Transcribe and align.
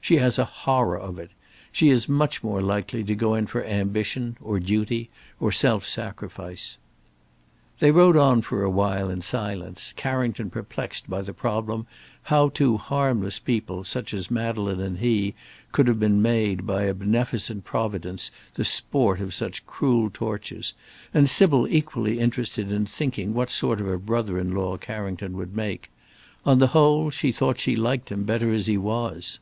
She 0.00 0.16
has 0.16 0.38
a 0.38 0.46
horror 0.46 0.96
of 0.98 1.18
it. 1.18 1.32
She 1.70 1.90
is 1.90 2.08
much 2.08 2.42
more 2.42 2.62
likely 2.62 3.04
to 3.04 3.14
go 3.14 3.34
in 3.34 3.46
for 3.46 3.62
ambition, 3.62 4.38
or 4.40 4.58
duty, 4.58 5.10
or 5.38 5.52
self 5.52 5.84
sacrifice." 5.84 6.78
They 7.78 7.90
rode 7.90 8.16
on 8.16 8.40
for 8.40 8.62
a 8.64 8.70
while 8.70 9.10
in 9.10 9.20
silence, 9.20 9.92
Carrington 9.92 10.48
perplexed 10.48 11.10
by 11.10 11.20
the 11.20 11.34
problem 11.34 11.86
how 12.22 12.48
two 12.48 12.78
harmless 12.78 13.38
people 13.38 13.84
such 13.84 14.14
as 14.14 14.30
Madeleine 14.30 14.80
and 14.80 14.96
he 14.96 15.34
could 15.72 15.88
have 15.88 16.00
been 16.00 16.22
made 16.22 16.66
by 16.66 16.84
a 16.84 16.94
beneficent 16.94 17.64
Providence 17.66 18.30
the 18.54 18.64
sport 18.64 19.20
of 19.20 19.34
such 19.34 19.66
cruel 19.66 20.08
tortures; 20.10 20.72
and 21.12 21.28
Sybil 21.28 21.68
equally 21.68 22.18
interested 22.18 22.72
in 22.72 22.86
thinking 22.86 23.34
what 23.34 23.50
sort 23.50 23.78
of 23.78 23.88
a 23.88 23.98
brother 23.98 24.38
in 24.38 24.54
law 24.54 24.78
Carrington 24.78 25.36
would 25.36 25.54
make; 25.54 25.90
on 26.46 26.60
the 26.60 26.68
whole, 26.68 27.10
she 27.10 27.30
thought 27.30 27.58
she 27.60 27.76
liked 27.76 28.10
him 28.10 28.24
better 28.24 28.50
as 28.54 28.66
he 28.68 28.78
was. 28.78 29.38